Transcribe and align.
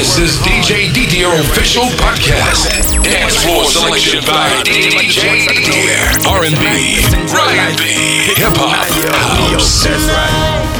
This 0.00 0.16
is 0.16 0.38
DJ 0.38 0.90
Didier 0.94 1.28
official 1.28 1.84
podcast. 2.00 3.04
Dance 3.04 3.36
floor 3.44 3.66
selection 3.66 4.24
by 4.24 4.48
DJ 4.64 5.46
Didier. 5.46 6.00
R&B, 6.26 7.04
R&B, 7.36 7.84
hip 8.34 8.56
hop, 8.56 8.88
house. 8.88 9.84
That's 9.84 10.08
right. 10.08 10.79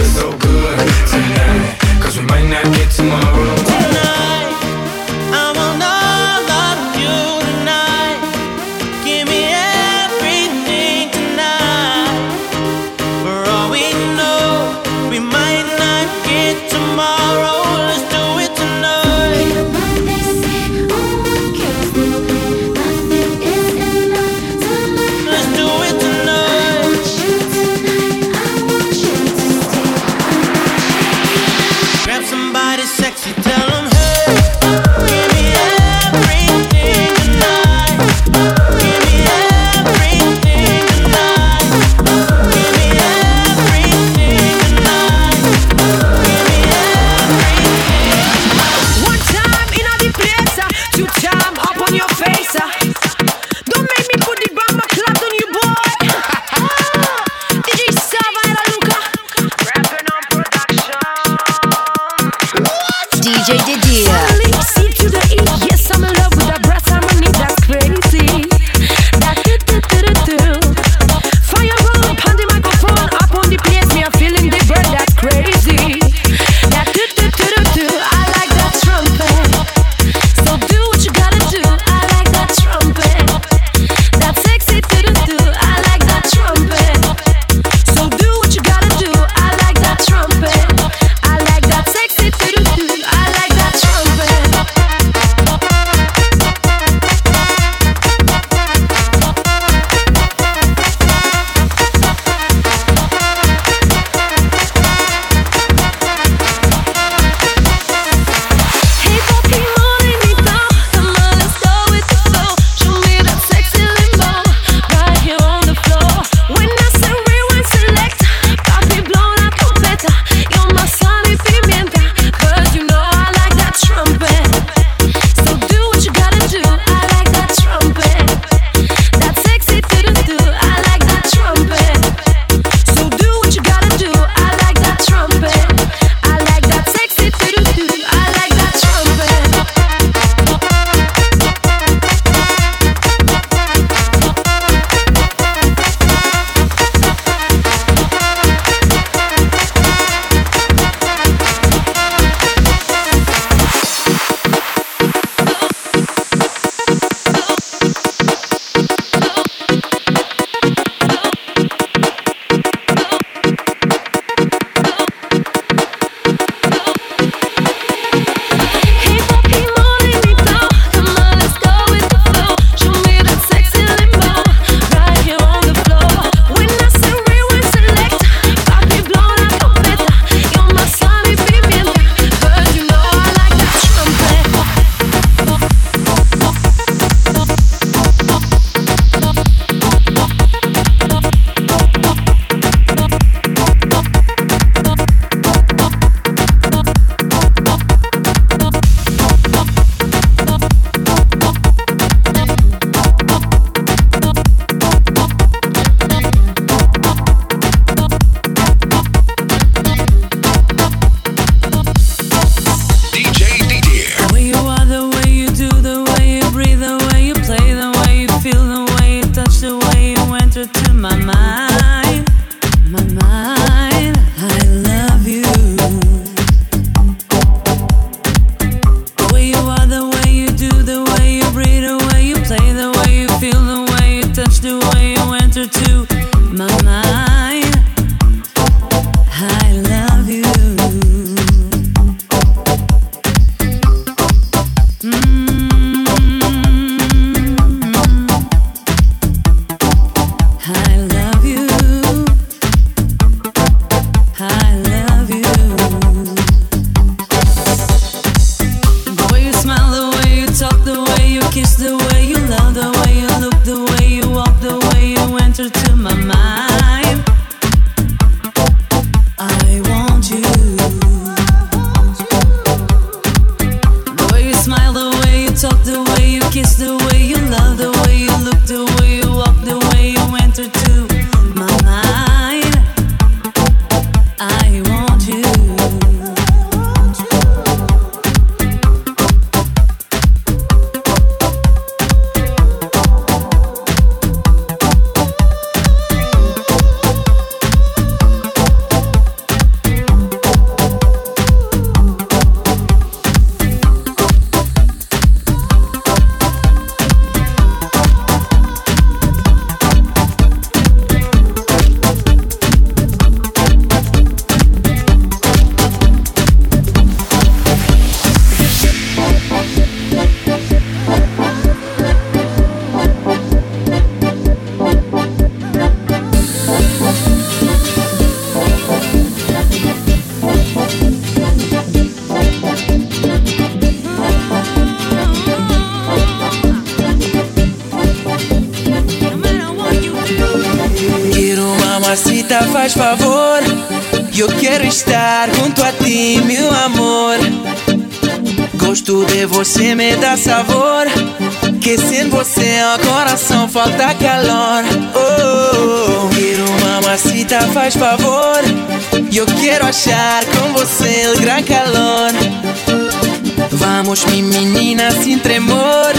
Amamos-me 364.11 364.41
menina 364.41 365.09
sem 365.09 365.39
tremor 365.39 366.11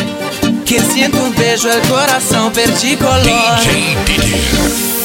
Que 0.65 0.81
sinto 0.81 1.19
um 1.19 1.31
beijo, 1.33 1.69
o 1.69 1.89
coração 1.89 2.51
perdi 2.51 2.97
color 2.97 3.21
DJ, 3.21 3.97
DJ. 4.07 5.02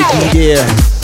Yeah. 0.00 0.99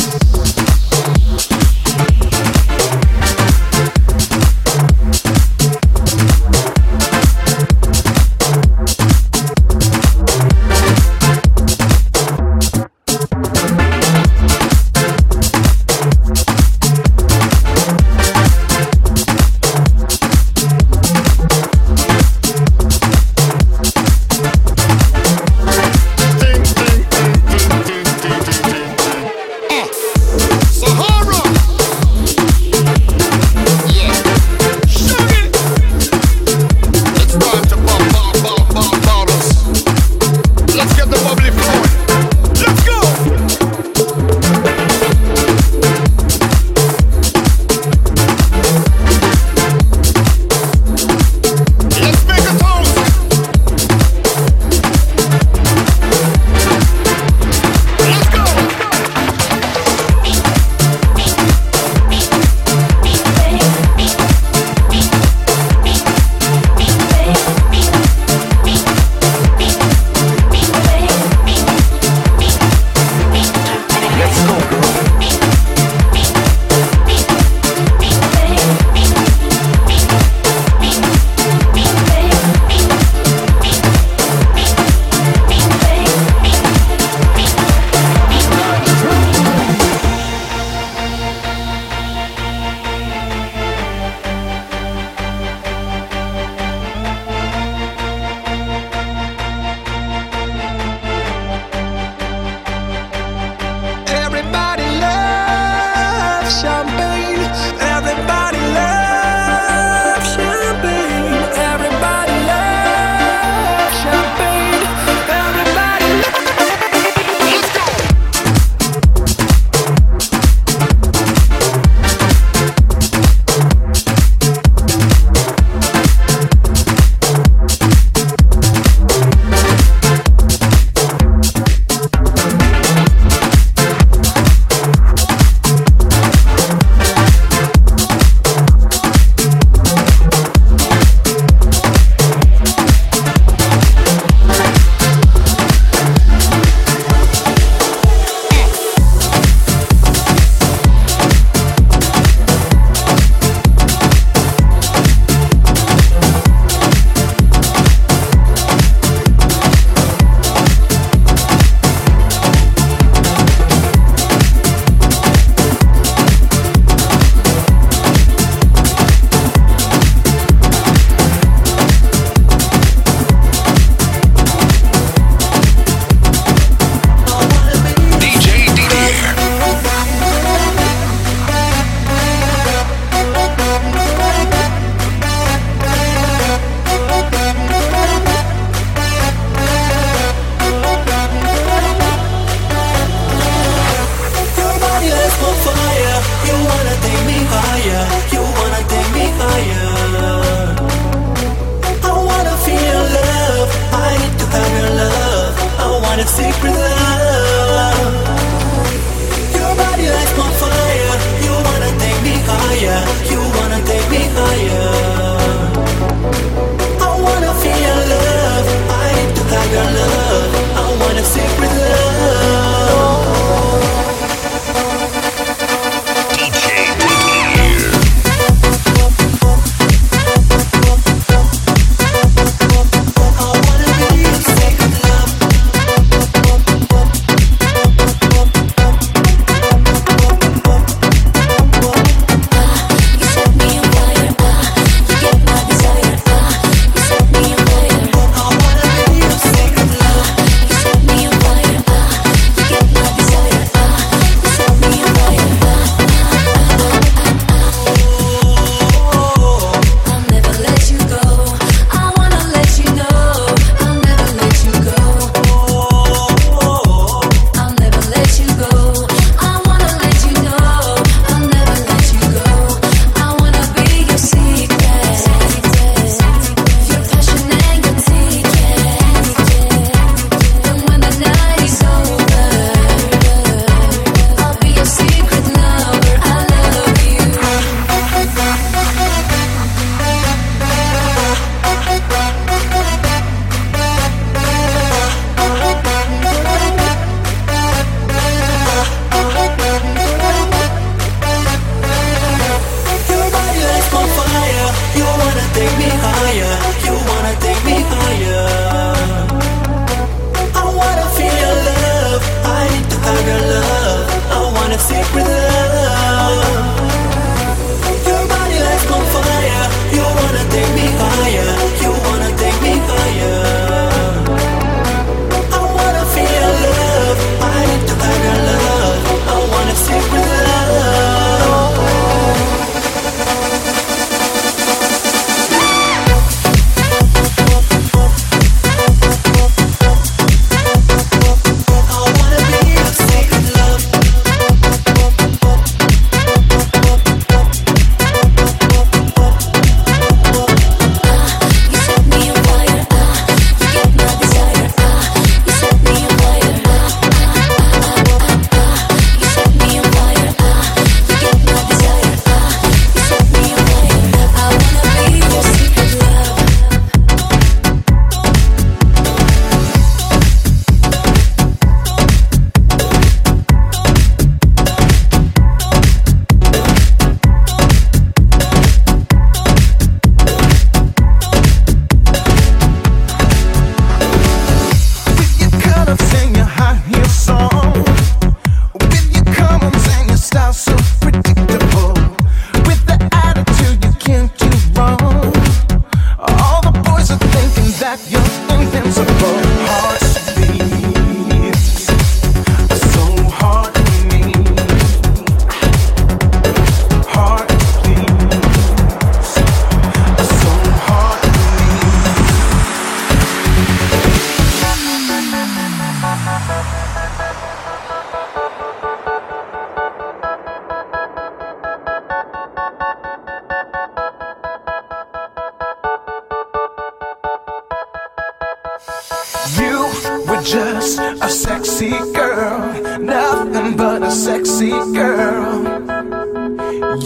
just 430.47 431.01
a 431.01 431.29
sexy 431.29 431.91
girl, 432.15 433.01
nothing 433.01 433.77
but 433.77 434.03
a 434.05 434.11
sexy 434.13 434.71
girl. 434.71 435.65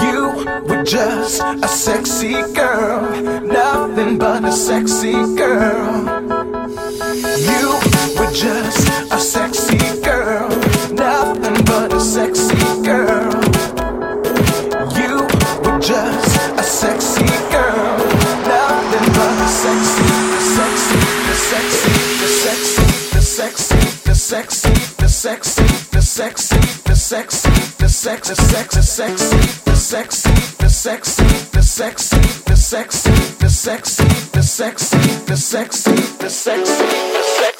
You 0.04 0.44
were 0.68 0.84
just 0.84 1.40
a 1.40 1.68
sexy 1.68 2.34
girl, 2.52 3.00
nothing 3.40 4.18
but 4.18 4.44
a 4.44 4.52
sexy 4.52 5.12
girl. 5.12 6.19
the 28.30 28.36
sex, 28.36 28.74
the 28.76 28.82
sexy, 28.82 29.36
the 29.64 29.74
sexy, 29.74 30.30
the 30.58 30.68
sexy, 30.68 31.24
the 31.50 31.62
sexy, 31.62 31.62
the 31.62 31.62
sexy, 31.62 32.20
the 32.44 32.56
sexy, 32.56 33.10
the 33.40 33.48
sexy, 33.50 34.04
the 34.30 34.42
sexy, 34.42 34.98
the 35.26 35.36
sexy, 35.36 35.90
the 36.18 36.30
sexy, 36.30 36.76
sexy. 36.78 37.59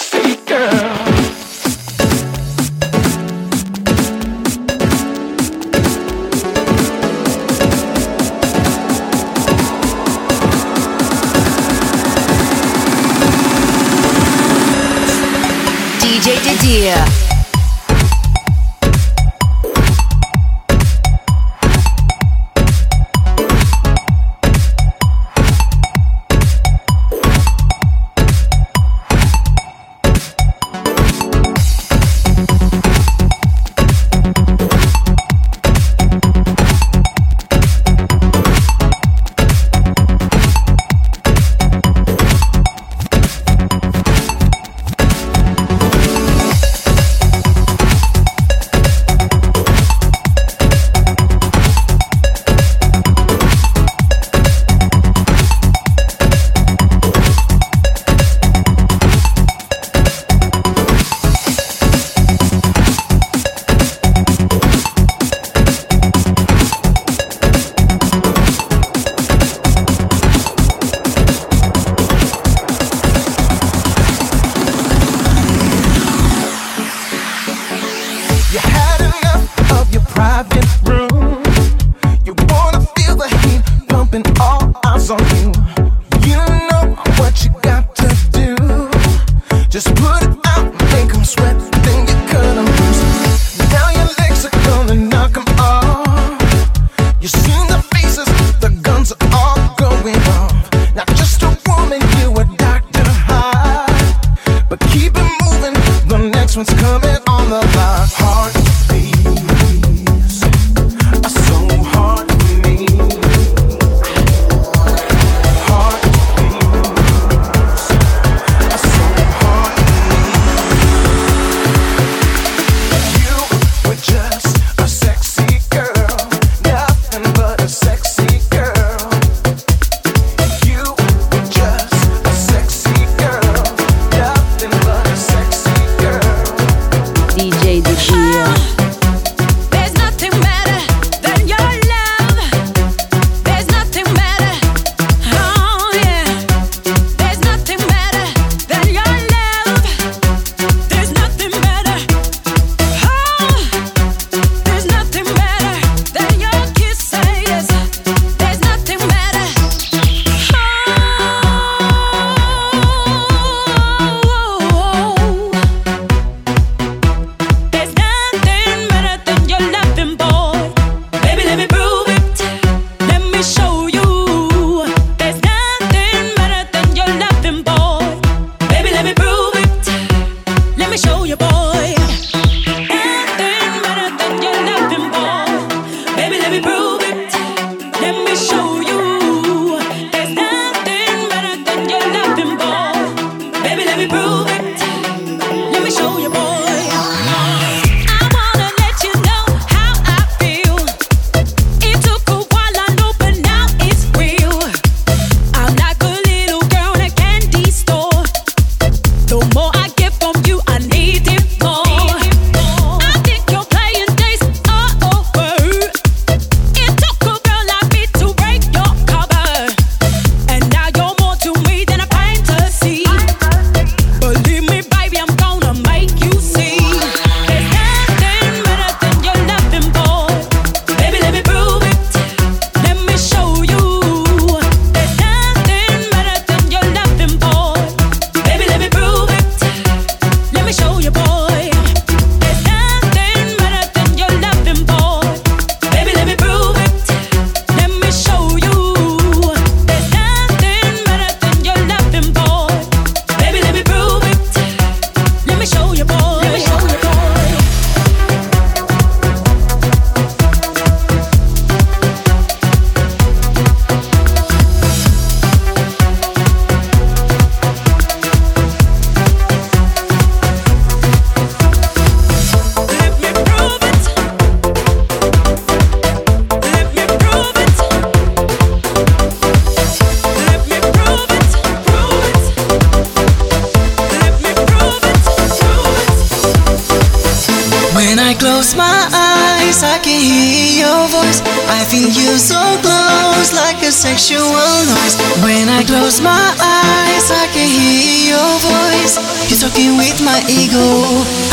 close 288.61 288.77
my 288.77 289.09
eyes, 289.09 289.83
I 289.83 289.97
can 290.05 290.21
hear 290.21 290.85
your 290.85 291.09
voice. 291.09 291.41
I 291.73 291.81
feel 291.89 292.13
you 292.13 292.37
so 292.37 292.61
close, 292.85 293.57
like 293.57 293.81
a 293.81 293.89
sexual 293.89 294.45
noise. 294.85 295.17
When 295.41 295.73
I 295.73 295.81
close 295.81 296.21
my 296.21 296.45
eyes, 296.61 297.27
I 297.33 297.49
can 297.57 297.65
hear 297.65 298.37
your 298.37 298.53
voice. 298.61 299.17
You're 299.49 299.65
talking 299.65 299.97
with 299.97 300.21
my 300.21 300.45
ego, 300.45 300.85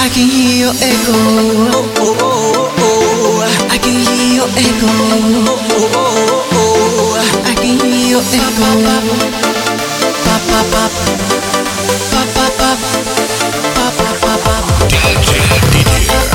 I 0.04 0.12
can 0.12 0.28
hear 0.28 0.68
your 0.68 0.76
echo. 0.84 1.16
Oh, 1.72 1.96
oh, 1.96 2.18
oh, 2.20 2.76
oh. 2.76 3.72
I 3.72 3.78
can 3.80 3.96
hear 4.04 4.44
your 4.44 4.52
echo. 4.60 4.92
Oh, 4.92 5.64
oh, 5.80 5.96
oh, 5.96 6.60
oh. 6.60 7.48
I 7.48 7.56
can 7.56 7.80
hear 7.88 8.20
your 8.20 8.24
echo. 8.36 8.68
Pop, 10.28 10.44
pop, 10.52 10.68
pop. 10.76 10.92
Pop, 12.12 12.28
pop, 12.36 12.52
pop. 12.60 12.80
Pop, 13.80 13.96
pop, 13.96 14.40
pop. 14.44 14.64
DJ, 14.92 15.40
DJ. 15.72 16.27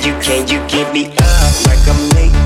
can, 0.00 0.06
you 0.06 0.20
can, 0.22 0.48
you 0.48 0.68
give 0.68 0.92
me 0.92 1.06
up 1.06 1.66
like 1.66 1.88
I'm 1.88 2.08
late. 2.10 2.37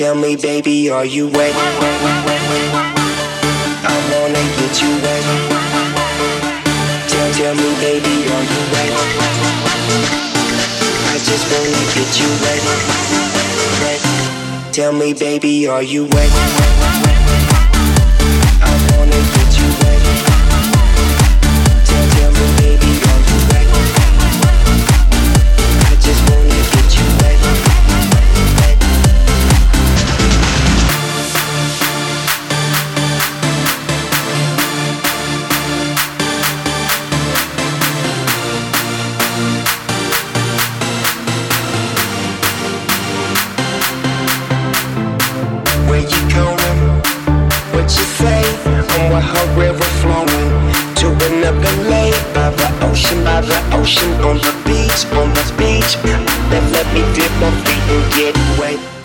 Tell 0.00 0.14
me, 0.14 0.34
baby, 0.34 0.88
are 0.88 1.04
you 1.04 1.28
wet? 1.28 1.54
I 3.84 3.96
wanna 4.10 4.42
get 4.56 4.80
you 4.80 4.88
wet. 5.02 5.24
Tell, 7.06 7.30
tell 7.34 7.54
me, 7.54 7.74
baby, 7.82 8.24
are 8.32 8.44
you 8.48 8.62
wet? 8.72 8.92
I 11.04 11.18
just 11.20 11.44
wanna 11.52 11.84
get 11.92 12.18
you 12.18 12.30
wet. 12.40 12.62
wet. 13.82 14.72
Tell 14.72 14.92
me, 14.94 15.12
baby, 15.12 15.68
are 15.68 15.82
you 15.82 16.06
wet? 16.06 16.89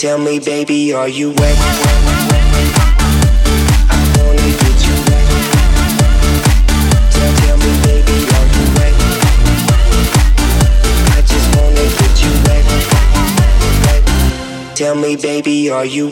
Tell 0.05 0.19
me, 0.19 0.37
baby, 0.37 0.93
are 0.93 1.09
you 1.09 1.31
wet? 1.31 1.57
I 3.89 3.97
wanna 4.19 4.51
get 4.61 4.85
you. 4.85 4.97
Tell, 7.09 7.57
me, 7.57 7.71
baby, 7.81 8.17
are 8.35 8.47
you 8.53 8.65
ready? 8.77 9.07
I 11.09 11.19
just 11.25 11.47
wanna 11.57 11.85
get 11.97 12.15
you 12.21 12.33
Tell 14.75 14.93
me, 14.93 15.15
baby, 15.15 15.71
are 15.71 15.85
you? 15.85 16.11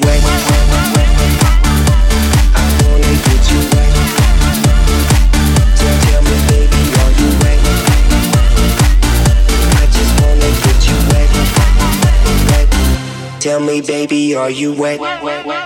Hey, 13.74 13.82
baby, 13.82 14.36
are 14.36 14.52
you 14.52 14.72
wet? 14.72 15.00
wet, 15.00 15.24
wet, 15.24 15.48
wet. 15.48 15.63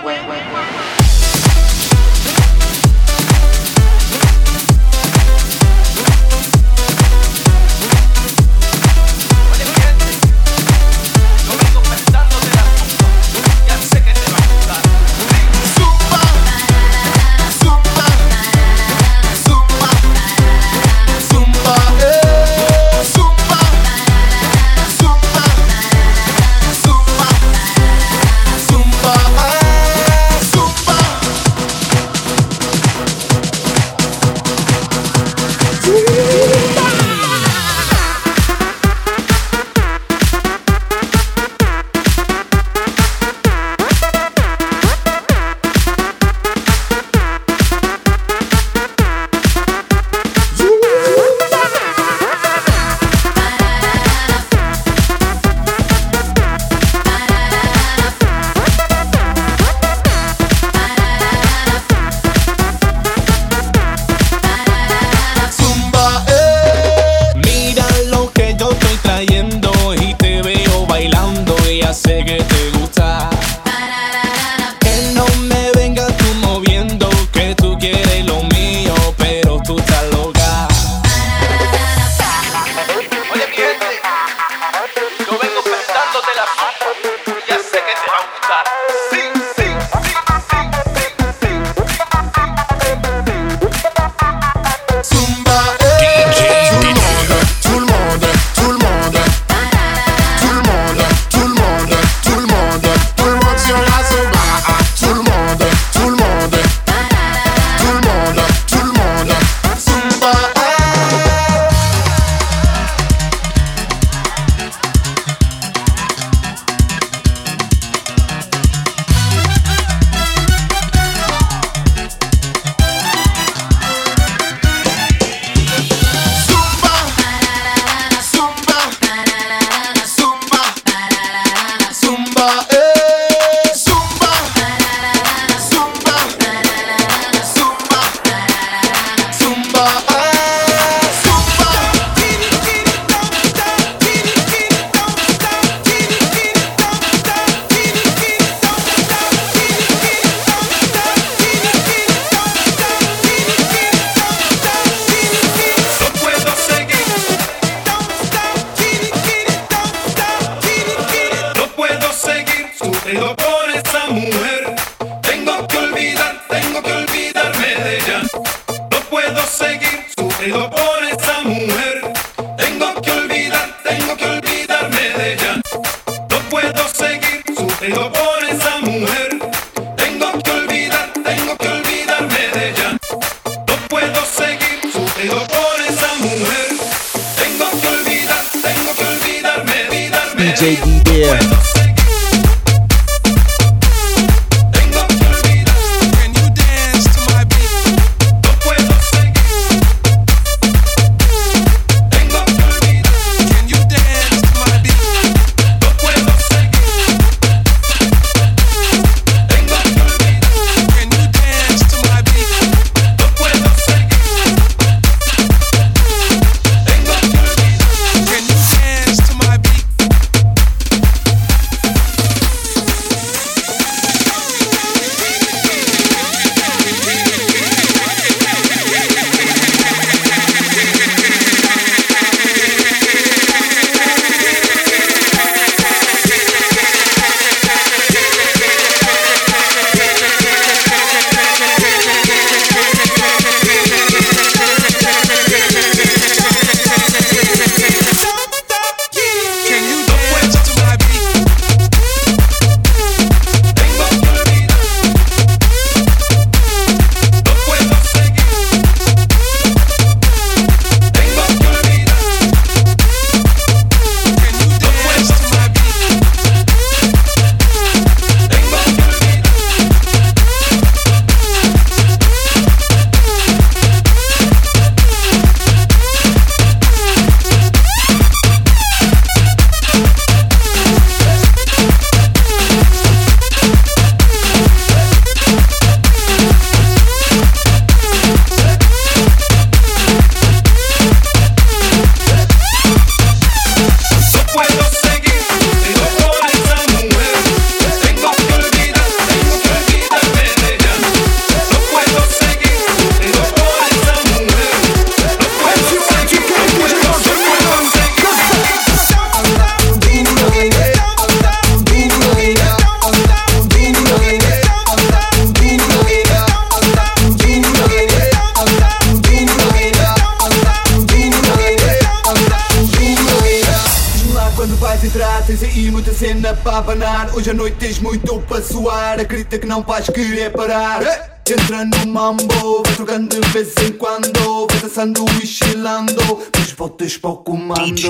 preparar. 330.48 331.02
Eh, 331.02 331.30
entra 331.50 331.84
no 331.84 332.06
mambo, 332.06 332.82
vai 332.84 332.94
trocando 332.94 333.40
de 333.40 333.48
vez 333.48 333.74
em 333.84 333.92
quando. 333.92 334.66
Vai 334.70 334.80
dançando 334.80 335.24
e 335.42 335.46
chilando, 335.46 336.14
mas 336.56 336.72
voltas 336.72 337.16
para 337.16 337.30
o 337.30 337.36
comando. 337.38 338.08